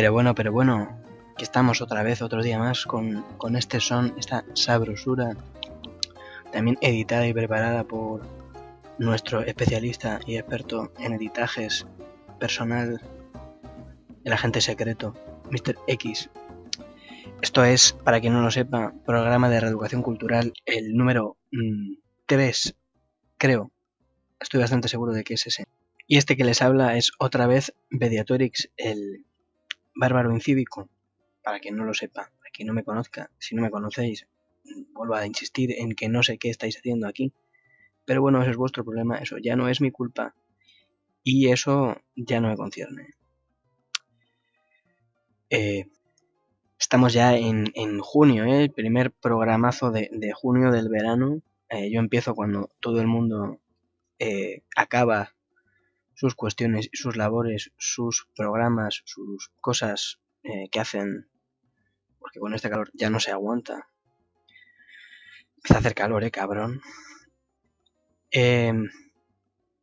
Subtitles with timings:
[0.00, 0.98] Pero bueno, pero bueno,
[1.36, 5.36] que estamos otra vez, otro día más, con, con este son, esta sabrosura,
[6.50, 8.22] también editada y preparada por
[8.96, 11.86] nuestro especialista y experto en editajes
[12.38, 13.02] personal,
[14.24, 15.14] el agente secreto,
[15.50, 15.76] Mr.
[15.86, 16.30] X.
[17.42, 21.36] Esto es, para quien no lo sepa, programa de reeducación cultural, el número
[22.24, 22.78] 3, mm,
[23.36, 23.70] creo.
[24.40, 25.66] Estoy bastante seguro de que es ese.
[26.06, 29.26] Y este que les habla es otra vez Mediatorix, el
[30.00, 30.88] bárbaro incívico,
[31.44, 34.26] para quien no lo sepa, para quien no me conozca, si no me conocéis,
[34.92, 37.32] vuelvo a insistir en que no sé qué estáis haciendo aquí.
[38.06, 40.34] Pero bueno, ese es vuestro problema, eso ya no es mi culpa
[41.22, 43.14] y eso ya no me concierne.
[45.50, 45.84] Eh,
[46.78, 48.64] estamos ya en, junio, ¿eh?
[48.64, 51.42] el primer programazo de, junio del verano.
[51.68, 53.60] Eh, yo empiezo cuando todo el mundo
[54.76, 55.34] acaba
[56.20, 61.30] sus cuestiones, sus labores, sus programas, sus cosas que hacen,
[62.18, 63.88] porque con este calor ya no se aguanta.
[65.56, 66.82] Empieza a hacer calor, eh, cabrón.
[68.30, 68.70] Eh,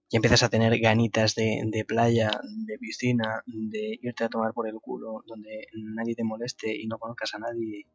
[0.10, 2.30] y empiezas a tener ganitas de, playa,
[2.68, 7.00] de piscina, de irte a tomar por el culo, donde nadie te moleste y no
[7.00, 7.88] conozcas a nadie.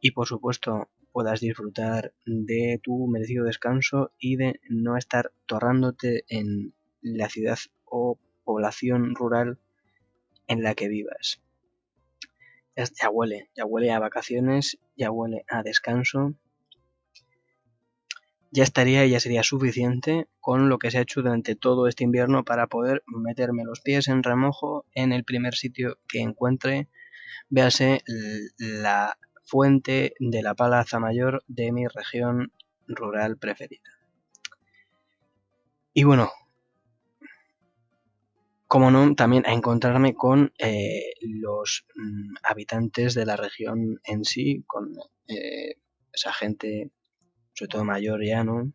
[0.00, 6.72] Y por supuesto puedas disfrutar de tu merecido descanso y de no estar torrándote en
[7.14, 9.58] la ciudad o población rural
[10.46, 11.40] en la que vivas.
[12.76, 16.34] Ya huele, ya huele a vacaciones, ya huele a descanso
[18.56, 22.04] ya estaría y ya sería suficiente con lo que se ha hecho durante todo este
[22.04, 26.88] invierno para poder meterme los pies en remojo en el primer sitio que encuentre,
[27.50, 28.02] véase
[28.56, 32.50] la fuente de la Palaza Mayor de mi región
[32.86, 33.90] rural preferida.
[35.92, 36.30] Y bueno,
[38.66, 44.64] como no, también a encontrarme con eh, los mm, habitantes de la región en sí,
[44.66, 44.94] con
[45.28, 45.76] eh,
[46.12, 46.90] esa gente
[47.54, 48.72] sobre todo mayor ya, ¿no?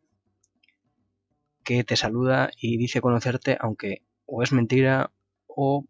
[1.63, 5.11] Que te saluda y dice conocerte, aunque o es mentira
[5.45, 5.85] o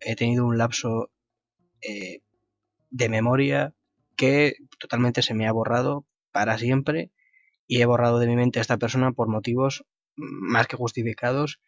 [0.00, 1.10] he tenido un lapso
[1.80, 2.22] eh,
[2.90, 3.74] de memoria
[4.16, 7.12] que totalmente se me ha borrado para siempre
[7.66, 9.84] y he borrado de mi mente a esta persona por motivos
[10.16, 11.60] más que justificados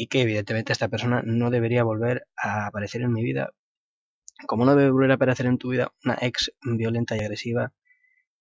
[0.00, 3.50] y que evidentemente esta persona no debería volver a aparecer en mi vida.
[4.46, 7.72] Como no debe volver a aparecer en tu vida una ex violenta y agresiva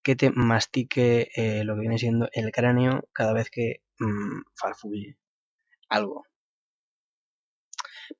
[0.04, 4.42] que te mastique eh, lo que viene siendo el cráneo cada vez que mmm,
[5.90, 6.26] algo.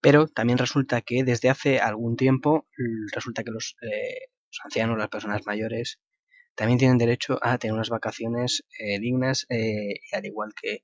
[0.02, 2.68] Pero también resulta que desde hace algún tiempo,
[3.14, 4.30] resulta que los, eh,
[4.64, 6.00] ancianos, las personas mayores,
[6.56, 9.46] también tienen derecho a tener unas vacaciones eh, dignas,
[10.12, 10.84] al igual que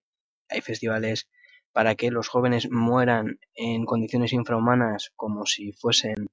[0.50, 1.28] hay festivales
[1.74, 6.30] para que los jóvenes mueran en condiciones infrahumanas como si fuesen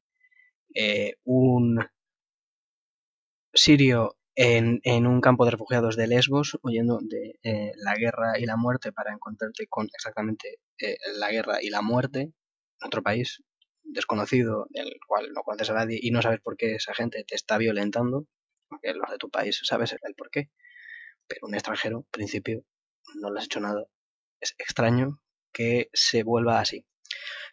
[1.24, 1.80] un
[3.52, 8.56] sirio en, un campo de refugiados de Lesbos, huyendo de eh, la guerra y la
[8.56, 13.42] muerte para encontrarte con exactamente eh, la guerra y la muerte en otro país
[13.82, 17.34] desconocido, del cual no conoces a nadie y no sabes por qué esa gente te
[17.34, 18.26] está violentando,
[18.68, 20.50] porque los de tu país sabes el por qué,
[21.26, 22.64] pero un extranjero, en principio,
[23.16, 23.84] no le has hecho nada.
[24.40, 25.20] Es extraño
[25.52, 26.84] que se vuelva así.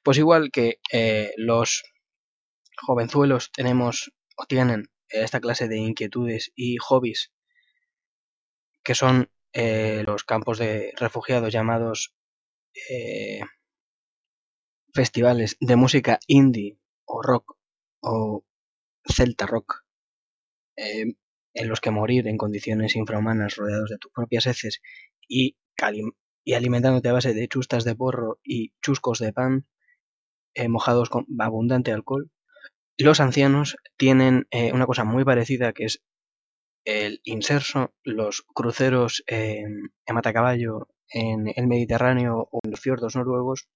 [0.03, 1.83] Pues igual que eh, los
[2.77, 7.31] jovenzuelos tenemos o tienen esta clase de inquietudes y hobbies
[8.83, 12.13] que son eh, los campos de refugiados llamados
[12.89, 13.41] eh,
[14.93, 17.57] festivales de música indie o rock
[18.01, 18.45] o
[19.03, 19.83] celta rock
[20.75, 21.15] eh,
[21.53, 24.81] en los que morir en condiciones infrahumanas rodeados de tus propias heces
[25.27, 25.57] y,
[26.47, 29.67] y alimentándote a base de chustas de porro y chuscos de pan
[30.69, 32.31] mojados con abundante alcohol
[32.97, 36.03] los ancianos tienen eh, una cosa muy parecida que es
[36.83, 43.67] el inserso, los cruceros en matacaballo en el Mediterráneo o en los fiordos noruegos,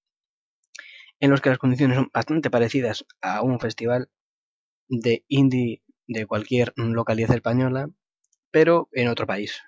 [1.20, 4.10] en los que las condiciones son bastante parecidas a un festival
[4.88, 7.90] de indie de cualquier localidad española,
[8.50, 9.62] pero en otro país,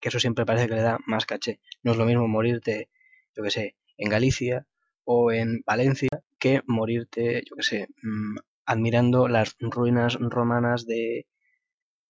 [0.00, 1.60] que eso siempre parece que le da más caché.
[1.82, 2.88] No es lo mismo morirte,
[3.36, 4.66] yo que sé, en Galicia
[5.04, 6.08] o en Valencia
[6.38, 8.36] que morirte, yo que sé, mm,
[8.66, 11.26] admirando las ruinas romanas de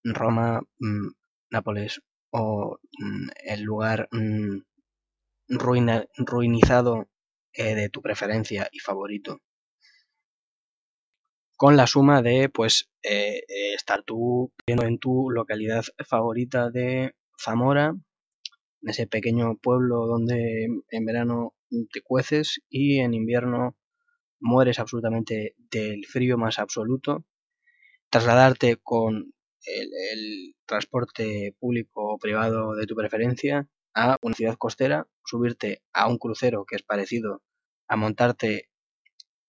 [0.03, 1.09] Roma, mm,
[1.51, 2.01] Nápoles
[2.31, 4.59] o mm, el lugar mm,
[5.49, 7.09] ruinizado
[7.53, 9.41] eh, de tu preferencia y favorito.
[11.57, 17.13] Con la suma de, pues, eh, eh, estar tú viendo en tu localidad favorita de
[17.43, 17.95] Zamora,
[18.81, 21.55] en ese pequeño pueblo donde en verano
[21.91, 23.75] te cueces y en invierno
[24.39, 27.25] mueres absolutamente del frío más absoluto,
[28.09, 29.33] trasladarte con
[29.65, 36.17] el, transporte público o privado de tu preferencia a una ciudad costera, subirte a un
[36.17, 37.43] crucero que es parecido
[37.89, 38.69] a montarte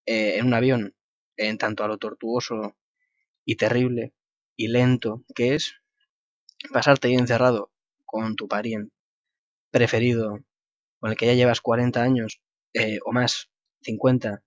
[0.05, 0.97] eh, en un avión
[1.37, 2.77] en tanto a lo tortuoso
[3.45, 4.15] y terrible
[4.57, 5.77] y lento que es,
[6.73, 7.73] pasarte ahí encerrado
[8.13, 8.93] con tu pariente
[9.71, 10.39] preferido,
[11.01, 12.43] con el que ya llevas 40 años
[12.75, 13.51] eh, o más,
[13.81, 14.43] 50,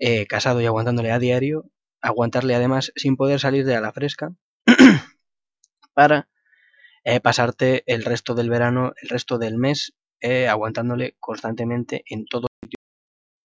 [0.00, 4.34] eh, casado y aguantándole a diario, aguantarle además sin poder salir de a la fresca,
[5.94, 6.28] para
[7.04, 9.94] eh, pasarte el resto del verano, el resto del mes,
[10.48, 12.78] aguantándole constantemente en todo sitio.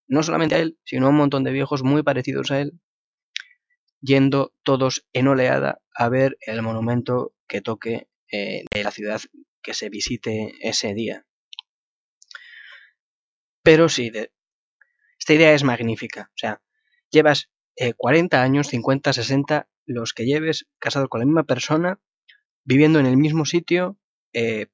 [0.08, 2.80] No solamente a él, sino a un montón de viejos muy parecidos a él,
[4.00, 9.22] yendo todos en oleada a ver el monumento que toque de la ciudad
[9.62, 11.26] que se visite ese día.
[13.64, 14.12] Pero sí,
[15.20, 16.30] esta idea es magnífica.
[16.30, 16.62] O sea,
[17.10, 17.50] llevas
[17.98, 22.00] 40 eh, años, 50, 60, los que lleves casado con la misma persona,
[22.64, 23.98] viviendo en el mismo sitio,
[24.32, 24.68] eh,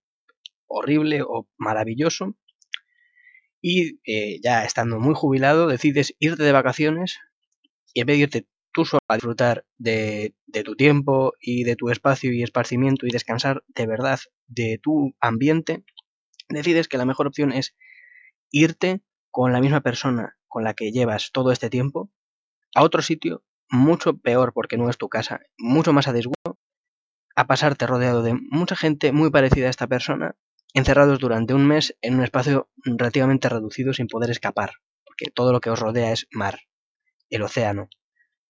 [0.67, 2.35] horrible o maravilloso,
[3.61, 7.19] y eh, ya estando muy jubilado, decides irte de vacaciones
[7.94, 10.35] y en vez de irte tú solo a disfrutar de,
[10.65, 15.83] tu tiempo y de tu espacio y esparcimiento y descansar de verdad de tu ambiente,
[16.49, 17.75] decides que la mejor opción es
[18.51, 22.11] irte con la misma persona con la que llevas todo este tiempo
[22.75, 26.59] a otro sitio mucho peor porque no es tu casa, mucho más a disgusto,
[27.35, 30.35] a pasarte rodeado de mucha gente muy parecida a esta persona,
[30.73, 34.73] encerrados durante un mes en un espacio relativamente reducido sin poder escapar,
[35.03, 36.59] porque todo lo que os rodea es mar,
[37.29, 37.89] el océano,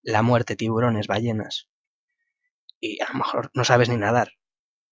[0.04, 1.68] la muerte, tiburones, ballenas,
[2.80, 4.34] y a lo mejor no sabes ni nadar.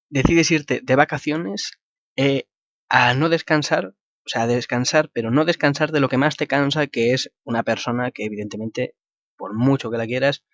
[0.09, 1.79] Decides irte de vacaciones
[2.17, 2.49] eh,
[2.89, 3.95] a no descansar
[4.25, 7.65] o sea, descansar, pero no descansar de lo que más te cansa, que es una
[7.65, 8.95] persona que evidentemente,
[9.37, 10.45] por mucho que la quieras,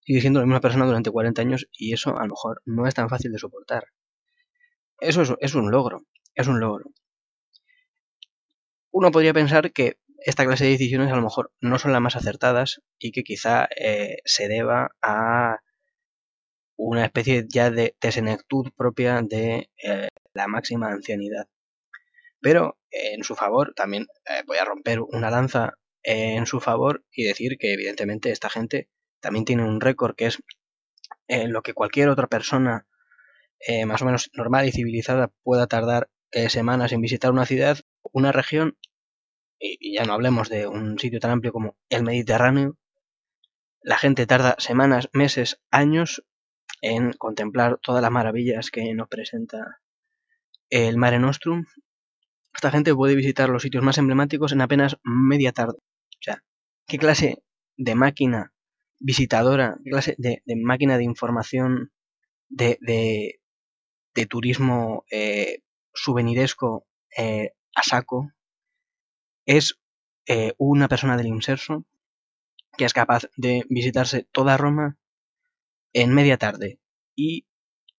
[0.00, 2.94] sigue siendo la misma persona durante 40 años y eso a lo mejor no es
[2.94, 3.86] tan fácil de soportar.
[5.00, 6.04] Eso es, un logro,
[6.34, 6.90] es un logro.
[8.90, 12.16] Uno podría pensar que esta clase de decisiones a lo mejor no son las más
[12.16, 15.60] acertadas y que quizá eh, se deba a
[16.76, 21.48] una especie ya de, senectud propia de eh, la máxima ancianidad.
[22.40, 27.24] Pero en su favor, también eh, voy a romper una lanza en su favor y
[27.24, 28.88] decir que evidentemente esta gente
[29.20, 30.38] también tiene un récord que es
[31.28, 32.86] lo que cualquier otra persona
[33.60, 37.78] eh, más o menos normal y civilizada pueda tardar eh, semanas en visitar una ciudad,
[38.12, 38.76] una región,
[39.80, 42.76] y, ya no hablemos de un sitio tan amplio como el Mediterráneo,
[43.82, 46.24] la gente tarda semanas, meses, años
[46.82, 49.80] en contemplar todas las maravillas que nos presenta
[50.68, 51.64] el Mare Nostrum
[52.56, 55.76] esta gente puede visitar los sitios más emblemáticos en apenas media tarde.
[55.78, 56.42] O sea,
[56.86, 57.42] ¿qué clase
[57.76, 58.54] de máquina
[58.98, 61.92] visitadora, qué clase de, máquina de información,
[62.48, 65.58] de, de, turismo eh,
[65.92, 66.86] subeniresco
[67.16, 68.30] eh, a saco
[69.46, 69.78] es
[70.26, 71.86] eh, una persona del inserso
[72.76, 74.98] que es capaz de visitarse toda Roma
[75.92, 76.78] en media tarde
[77.14, 77.46] y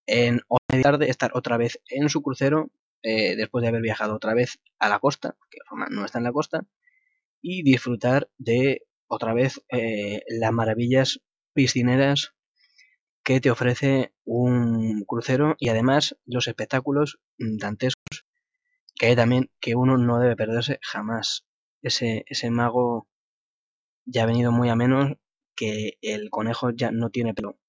[0.06, 2.70] en media tarde estar otra vez en su crucero
[3.01, 6.25] eh, después de haber viajado otra vez a la costa, que Roma no está en
[6.25, 6.66] la costa,
[7.42, 11.22] y disfrutar de otra vez eh, las maravillas
[11.54, 12.34] piscineras
[13.24, 18.27] que te ofrece un crucero y además los espectáculos dantescos
[18.98, 21.46] que hay también que uno no debe perderse jamás.
[21.82, 23.08] Ese, ese mago
[24.06, 25.13] ya ha venido muy a menos
[25.56, 27.60] que el conejo ya no tiene pelo.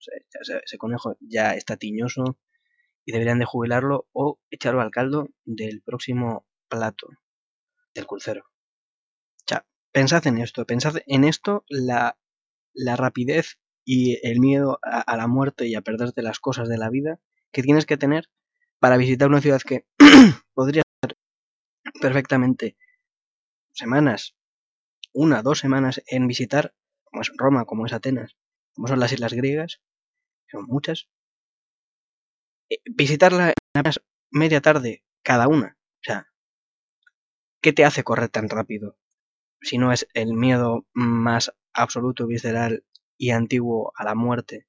[0.64, 2.38] ese conejo ya está tiñoso,
[3.08, 7.08] y deberían de jubilarlo o echarlo al caldo del próximo plato
[7.94, 8.42] del crucero.
[8.42, 12.18] O sea, pensad en esto, pensad en esto, la,
[12.74, 16.90] la rapidez y el miedo a, la muerte y a perderte las cosas de la
[16.90, 17.18] vida
[17.50, 18.28] que tienes que tener
[18.78, 19.86] para visitar una ciudad que
[20.52, 20.82] podría
[22.00, 22.76] perfectamente
[23.72, 24.36] semanas,
[25.12, 28.36] una, dos semanas en visitar, como es Roma, como es Atenas,
[28.74, 29.80] como son las islas griegas,
[30.50, 31.08] son muchas,
[32.70, 33.82] eh, visitarla en
[34.30, 35.78] media tarde cada una.
[36.00, 36.28] O sea,
[37.60, 38.96] ¿qué te hace correr tan rápido?
[39.60, 42.84] Si no es el miedo más absoluto, visceral
[43.16, 44.66] y antiguo a la muerte,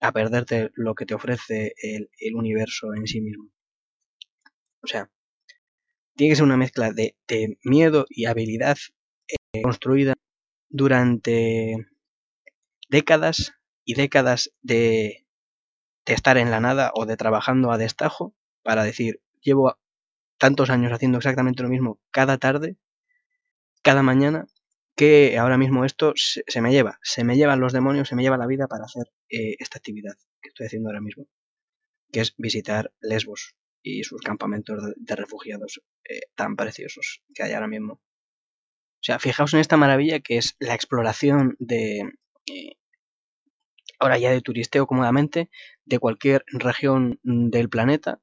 [0.00, 3.50] a perderte lo que te ofrece el, universo en sí mismo.
[4.82, 5.10] O sea,
[6.18, 7.14] tiene que ser una mezcla de,
[7.62, 8.76] miedo y habilidad
[9.28, 10.14] eh, construida
[10.68, 11.86] durante
[12.88, 15.24] décadas y décadas de,
[16.06, 18.34] estar en la nada o de trabajando a destajo
[18.64, 19.78] para decir, llevo
[20.38, 22.76] tantos años haciendo exactamente lo mismo cada tarde,
[23.82, 24.48] cada mañana,
[24.96, 28.36] que ahora mismo esto se, me lleva, se me llevan los demonios, se me lleva
[28.36, 31.28] la vida para hacer eh, esta actividad que estoy haciendo ahora mismo,
[32.10, 37.68] que es visitar Lesbos y sus campamentos de, refugiados eh, tan preciosos que hay ahora
[37.68, 37.94] mismo.
[37.94, 42.00] O sea, fijaos en esta maravilla que es la exploración de,
[42.46, 42.76] eh,
[43.98, 45.50] ahora ya de turisteo cómodamente,
[45.84, 48.20] de cualquier región del planeta,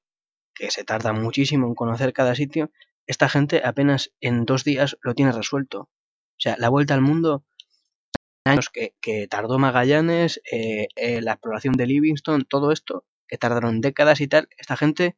[0.54, 2.72] que se tarda muchísimo en conocer cada sitio,
[3.08, 5.82] esta gente apenas en dos días lo tiene resuelto.
[5.82, 7.46] O sea, la vuelta al mundo,
[8.46, 14.22] años que, tardó Magallanes, eh, eh, la exploración de Livingston, todo esto, que tardaron décadas
[14.22, 15.16] y tal, esta gente,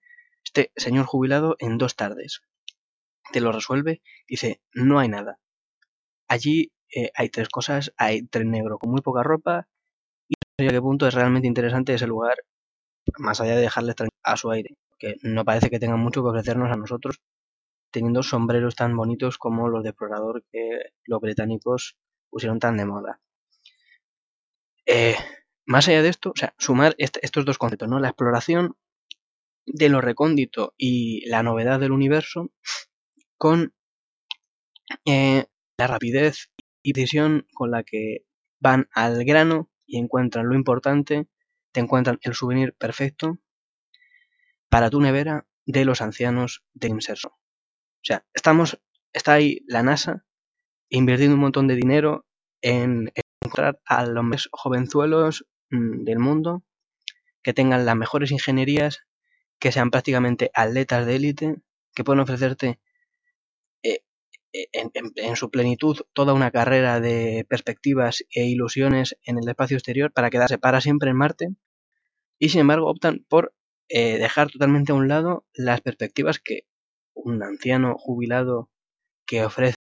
[0.47, 2.41] este señor jubilado, en dos tardes,
[3.33, 5.39] te lo resuelve, dice, no hay nada.
[6.29, 9.67] Allí eh, hay tres cosas, hay tren negro con muy poca ropa,
[10.29, 12.37] y no sé a qué punto es realmente interesante ese lugar,
[13.17, 16.71] más allá de dejarles a su aire, que no parece que tengan mucho que ofrecernos
[16.71, 17.19] a nosotros
[17.91, 21.97] teniendo sombreros tan bonitos como los de explorador que los británicos
[22.29, 23.19] pusieron tan de moda.
[24.85, 25.15] Eh,
[25.65, 27.99] más allá de esto, o sea, sumar estos dos conceptos, ¿no?
[27.99, 28.75] La exploración
[29.67, 32.51] de lo recóndito y la novedad del universo
[33.37, 33.73] con
[35.05, 35.45] eh,
[35.77, 36.49] la rapidez
[36.81, 38.25] y decisión con la que
[38.59, 41.27] van al grano y encuentran lo importante,
[41.71, 43.37] te encuentran el souvenir perfecto
[44.69, 47.29] para tu nevera de los ancianos de Inserso.
[47.29, 48.81] O sea, estamos,
[49.13, 50.25] está ahí la NASA
[50.89, 52.25] invirtiendo un montón de dinero
[52.61, 53.11] en
[53.43, 56.63] encontrar a los más jovenzuelos mm, del mundo
[57.43, 59.06] que tengan las mejores ingenierías,
[59.59, 61.55] que sean prácticamente atletas de élite,
[61.95, 62.79] que puedan ofrecerte
[63.83, 64.01] eh,
[64.53, 70.11] eh, en, su plenitud toda una carrera de perspectivas e ilusiones en el espacio exterior
[70.11, 71.49] para quedarse para siempre en Marte
[72.39, 73.53] y sin embargo optan por
[73.89, 76.65] eh, dejar totalmente a un lado las perspectivas que
[77.13, 78.69] un anciano jubilado
[79.25, 79.75] que ofrece,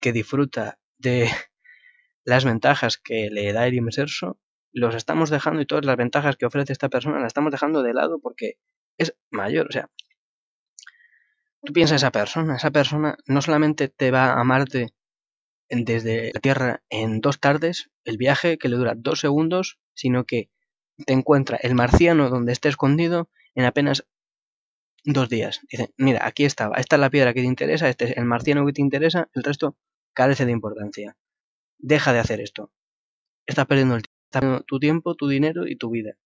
[0.00, 1.28] que disfruta de
[2.24, 4.38] las ventajas que le da el inserso,
[4.72, 7.94] los estamos dejando y todas las ventajas que ofrece esta persona las estamos dejando de
[7.94, 8.58] lado porque
[8.98, 9.66] es mayor.
[9.68, 9.90] O sea,
[11.62, 14.94] tú piensas esa persona, esa persona no solamente te va a amarte
[15.70, 20.50] desde la Tierra en dos tardes, el viaje que le dura dos segundos, sino que
[21.06, 24.06] te encuentra el marciano donde esté escondido en apenas
[25.04, 25.60] dos días.
[25.70, 28.66] Dice, mira, aquí estaba, esta es la piedra que te interesa, este es el marciano
[28.66, 29.76] que te interesa, el resto
[30.12, 31.16] carece de importancia.
[31.78, 32.72] Deja de hacer esto.
[33.46, 34.17] Estás perdiendo el tiempo,
[34.66, 36.16] tu tiempo, tu dinero y tu vida.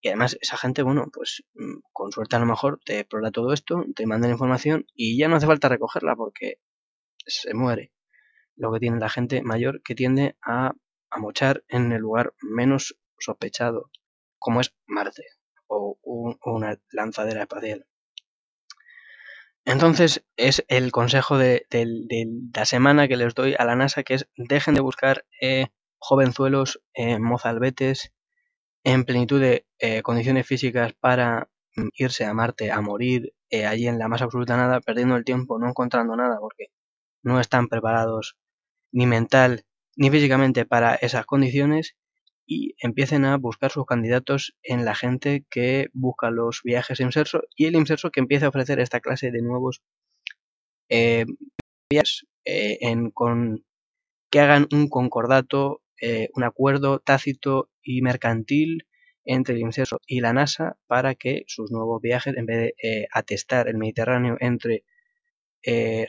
[0.00, 3.52] Y además esa gente, bueno, pues mm, con suerte a lo mejor te explora todo
[3.52, 6.58] esto, te manda la información y ya no hace falta recogerla porque
[7.24, 7.92] se muere.
[8.56, 10.72] Lo que tiene la gente mayor que tiende a,
[11.10, 13.90] a mochar en el lugar menos sospechado,
[14.38, 15.24] como es Marte
[15.68, 15.98] o,
[16.44, 17.86] una lanzadera espacial.
[19.64, 21.66] Entonces es el consejo de,
[22.54, 25.68] la semana que les doy a la NASA, que es dejen de buscar eh,
[26.02, 28.12] jovenzuelos eh, mozalbetes
[28.84, 33.86] en plenitud de eh, condiciones físicas para mm, irse a Marte a morir eh, allí
[33.86, 36.66] en la más absoluta nada, perdiendo el tiempo, no encontrando nada, porque
[37.22, 38.36] no están preparados
[38.92, 39.64] ni mental
[39.96, 41.94] ni físicamente para esas condiciones
[42.46, 47.66] y empiecen a buscar sus candidatos en la gente que busca los viajes inserso y
[47.66, 49.82] el inserso que empiece a ofrecer esta clase de nuevos
[50.88, 51.26] eh,
[51.90, 53.64] viajes eh, en, con,
[54.30, 58.86] que hagan un concordato, eh, un acuerdo tácito y mercantil
[59.24, 63.68] entre el inserso y la NASA para que sus nuevos viajes, en vez de atestar
[63.68, 64.84] el Mediterráneo entre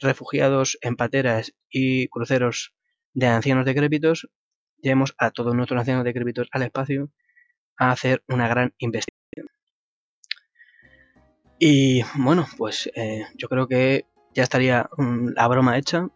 [0.02, 2.74] refugiados en pateras y cruceros
[3.14, 4.28] de ancianos decrépitos,
[4.84, 7.10] llevemos a todos nuestros ancianos decrépitos al espacio
[7.78, 9.48] a hacer una gran investigación.
[11.60, 16.10] Y bueno, pues eh, yo creo que ya estaría mm, la broma hecha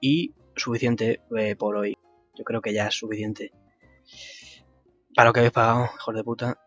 [0.00, 1.96] y suficiente eh, por hoy.
[2.40, 3.52] Yo creo que ya es suficiente.
[5.14, 6.58] Para lo que habéis pagado, hijos de puta.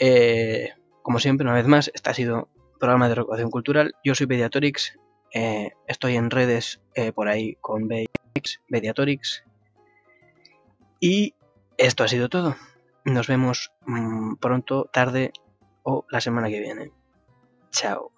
[0.00, 2.48] Eh, como siempre, una vez más, este ha sido
[2.80, 3.94] programa de recuperación cultural.
[4.02, 4.98] Yo soy Pediatorix.
[5.86, 6.80] estoy en redes
[7.14, 9.44] por ahí con BX, Pediatorix.
[10.98, 11.34] Y
[11.76, 12.56] esto ha sido todo.
[13.04, 15.32] Nos vemos mm, pronto, tarde
[15.84, 16.92] o la semana que viene.
[17.70, 18.10] Chao.